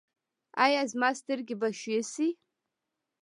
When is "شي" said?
2.11-2.27